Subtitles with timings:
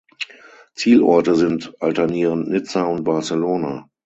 [0.73, 3.87] Zielorte sind alternierend Nizza und Barcelona.